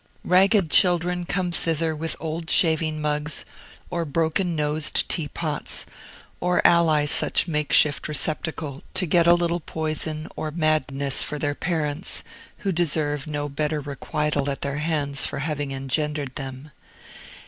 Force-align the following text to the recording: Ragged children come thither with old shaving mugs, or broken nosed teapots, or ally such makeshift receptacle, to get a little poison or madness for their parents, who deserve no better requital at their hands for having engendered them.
Ragged 0.23 0.71
children 0.71 1.25
come 1.27 1.51
thither 1.51 1.95
with 1.95 2.15
old 2.19 2.49
shaving 2.49 2.99
mugs, 2.99 3.45
or 3.91 4.03
broken 4.03 4.55
nosed 4.55 5.07
teapots, 5.07 5.85
or 6.39 6.59
ally 6.65 7.05
such 7.05 7.47
makeshift 7.47 8.07
receptacle, 8.07 8.81
to 8.95 9.05
get 9.05 9.27
a 9.27 9.35
little 9.35 9.59
poison 9.59 10.27
or 10.35 10.49
madness 10.49 11.23
for 11.23 11.37
their 11.37 11.53
parents, 11.53 12.23
who 12.65 12.71
deserve 12.71 13.27
no 13.27 13.47
better 13.47 13.79
requital 13.79 14.49
at 14.49 14.61
their 14.61 14.77
hands 14.77 15.27
for 15.27 15.37
having 15.37 15.71
engendered 15.71 16.33
them. 16.35 16.71